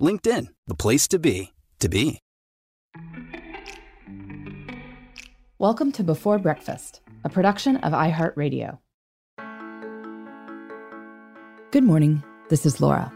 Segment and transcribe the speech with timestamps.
[0.00, 2.18] LinkedIn, the place to be, to be.
[5.58, 8.78] Welcome to Before Breakfast, a production of iHeartRadio.
[11.70, 12.24] Good morning.
[12.48, 13.12] This is Laura.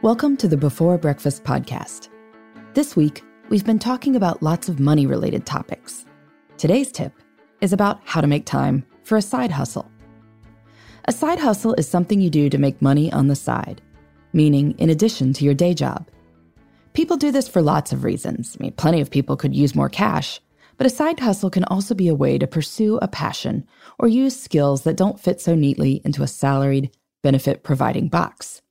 [0.00, 2.08] Welcome to the Before Breakfast podcast.
[2.72, 6.06] This week, we've been talking about lots of money related topics.
[6.56, 7.12] Today's tip
[7.60, 9.90] is about how to make time for a side hustle.
[11.04, 13.82] A side hustle is something you do to make money on the side,
[14.36, 16.08] meaning in addition to your day job.
[16.92, 18.56] People do this for lots of reasons.
[18.58, 20.40] I mean, plenty of people could use more cash,
[20.76, 23.66] but a side hustle can also be a way to pursue a passion
[23.98, 26.90] or use skills that don't fit so neatly into a salaried,
[27.22, 28.62] benefit providing box.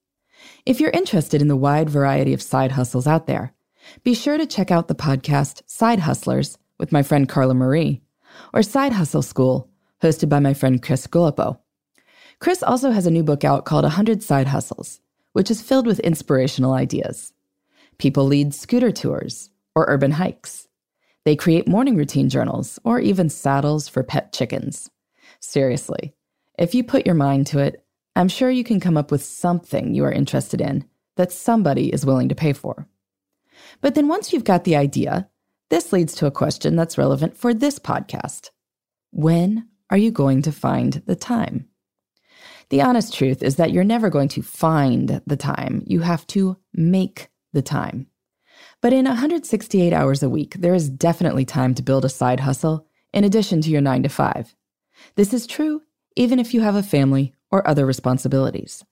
[0.65, 3.53] If you're interested in the wide variety of side hustles out there,
[4.03, 8.01] be sure to check out the podcast Side Hustlers with my friend Carla Marie,
[8.53, 9.69] or Side Hustle School,
[10.01, 11.59] hosted by my friend Chris Guillebeau.
[12.39, 14.99] Chris also has a new book out called 100 Side Hustles,
[15.35, 17.33] which is filled with inspirational ideas.
[17.97, 20.69] People lead scooter tours or urban hikes.
[21.25, 24.89] They create morning routine journals or even saddles for pet chickens.
[25.41, 26.13] Seriously,
[26.57, 29.93] if you put your mind to it, I'm sure you can come up with something
[29.93, 30.85] you are interested in
[31.17, 32.87] that somebody is willing to pay for.
[33.81, 35.27] But then once you've got the idea,
[35.69, 38.51] this leads to a question that's relevant for this podcast.
[39.11, 41.67] When are you going to find the time?
[42.69, 45.83] The honest truth is that you're never going to find the time.
[45.85, 48.07] You have to make the time.
[48.81, 52.87] But in 168 hours a week, there is definitely time to build a side hustle
[53.13, 54.55] in addition to your 9 to 5.
[55.15, 55.81] This is true
[56.15, 58.83] even if you have a family or other responsibilities.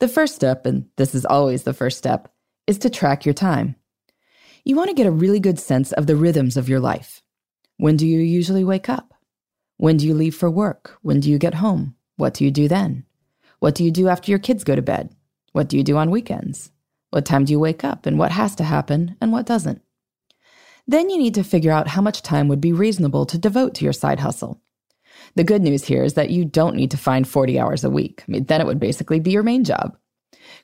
[0.00, 2.32] The first step, and this is always the first step,
[2.66, 3.76] is to track your time.
[4.64, 7.22] You want to get a really good sense of the rhythms of your life.
[7.78, 9.14] When do you usually wake up?
[9.76, 10.98] When do you leave for work?
[11.02, 11.96] When do you get home?
[12.22, 13.04] What do you do then?
[13.58, 15.12] What do you do after your kids go to bed?
[15.50, 16.70] What do you do on weekends?
[17.10, 19.82] What time do you wake up and what has to happen and what doesn't?
[20.86, 23.84] Then you need to figure out how much time would be reasonable to devote to
[23.84, 24.60] your side hustle.
[25.34, 28.22] The good news here is that you don't need to find 40 hours a week.
[28.22, 29.98] I mean, then it would basically be your main job.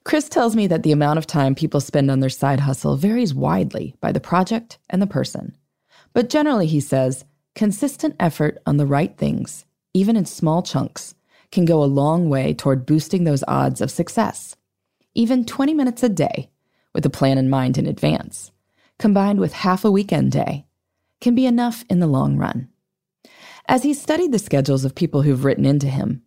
[0.04, 3.34] Chris tells me that the amount of time people spend on their side hustle varies
[3.34, 5.56] widely by the project and the person.
[6.12, 7.24] But generally, he says,
[7.56, 11.16] consistent effort on the right things, even in small chunks,
[11.50, 14.56] can go a long way toward boosting those odds of success.
[15.14, 16.50] Even 20 minutes a day,
[16.94, 18.50] with a plan in mind in advance,
[18.98, 20.66] combined with half a weekend day,
[21.20, 22.68] can be enough in the long run.
[23.66, 26.22] As he's studied the schedules of people who've written into him,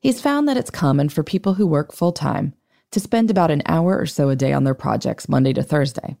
[0.00, 2.54] he's found that it's common for people who work full time
[2.92, 6.16] to spend about an hour or so a day on their projects Monday to Thursday,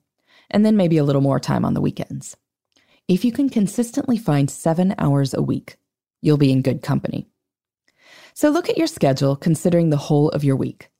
[0.50, 2.36] and then maybe a little more time on the weekends.
[3.08, 5.76] If you can consistently find seven hours a week,
[6.22, 7.28] you'll be in good company.
[8.36, 10.90] So look at your schedule considering the whole of your week.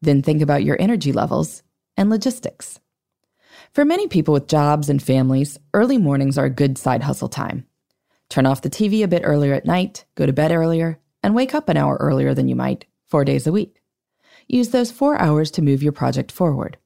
[0.00, 1.64] Then think about your energy levels
[1.96, 2.78] and logistics.
[3.72, 7.66] For many people with jobs and families, early mornings are a good side hustle time.
[8.28, 11.52] Turn off the TV a bit earlier at night, go to bed earlier, and wake
[11.52, 13.82] up an hour earlier than you might, four days a week.
[14.46, 16.76] Use those four hours to move your project forward.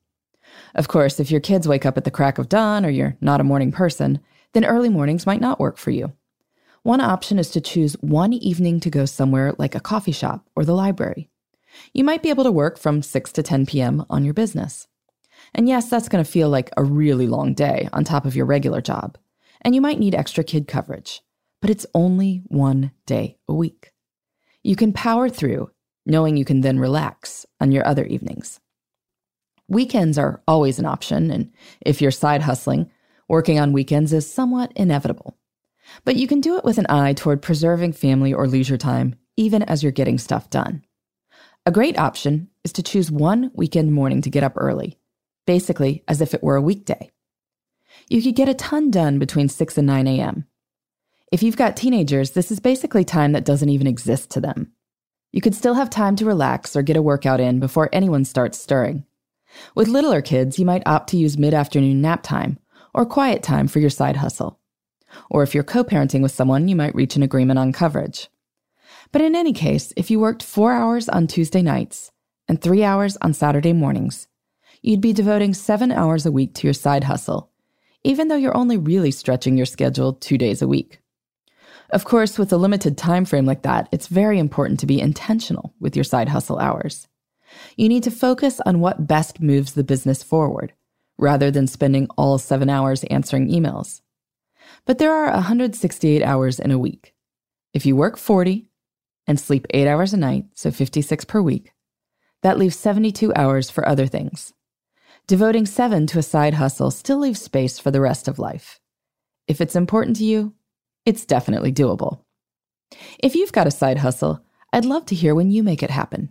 [0.75, 3.42] Of course, if your kids wake up at the crack of dawn or you're not
[3.42, 4.20] a morning person,
[4.55, 6.14] then early mornings might not work for you.
[6.88, 10.64] One option is to choose one evening to go somewhere like a coffee shop or
[10.64, 11.29] the library.
[11.93, 14.06] You might be able to work from 6 to 10 p.m.
[14.08, 14.88] on your business.
[15.55, 18.46] And yes, that's going to feel like a really long day on top of your
[18.46, 19.19] regular job.
[19.61, 21.20] And you might need extra kid coverage,
[21.61, 23.93] but it's only one day a week.
[24.62, 25.70] You can power through
[26.06, 28.61] knowing you can then relax on your other evenings.
[29.69, 31.52] Weekends are always an option, and
[31.82, 32.91] if you're side hustling,
[33.29, 35.37] working on weekends is somewhat inevitable.
[36.05, 39.62] But you can do it with an eye toward preserving family or leisure time, even
[39.62, 40.85] as you're getting stuff done.
[41.67, 44.99] A great option is to choose one weekend morning to get up early,
[45.46, 47.11] basically as if it were a weekday.
[48.08, 50.46] You could get a ton done between 6 and 9 a.m.
[51.31, 54.73] If you've got teenagers, this is basically time that doesn't even exist to them.
[55.31, 58.58] You could still have time to relax or get a workout in before anyone starts
[58.58, 59.05] stirring.
[59.75, 62.58] With littler kids, you might opt to use mid afternoon nap time
[62.94, 64.57] or quiet time for your side hustle.
[65.31, 68.29] Or if you're co parenting with someone, you might reach an agreement on coverage.
[69.12, 72.12] But in any case, if you worked four hours on Tuesday nights
[72.49, 74.29] and three hours on Saturday mornings,
[74.82, 77.50] you'd be devoting seven hours a week to your side hustle,
[78.05, 81.00] even though you're only really stretching your schedule two days a week.
[81.91, 85.75] Of course, with a limited time frame like that, it's very important to be intentional
[85.81, 87.09] with your side hustle hours.
[87.76, 90.75] You need to focus on what best moves the business forward,
[91.17, 94.03] rather than spending all seven hours answering emails.
[94.88, 97.12] But there are 168 hours in a week.
[97.75, 98.70] If you work 40
[99.26, 101.75] and sleep eight hours a night, so 56 per week,
[102.40, 104.55] that leaves 72 hours for other things.
[105.26, 108.81] Devoting seven to a side hustle still leaves space for the rest of life.
[109.46, 110.55] If it's important to you,
[111.05, 112.20] it's definitely doable.
[113.19, 114.43] If you've got a side hustle,
[114.73, 116.31] I'd love to hear when you make it happen.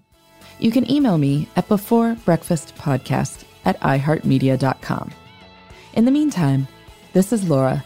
[0.58, 5.12] You can email me at beforebreakfastpodcast at iheartmedia.com.
[5.94, 6.68] In the meantime,
[7.14, 7.86] this is Laura.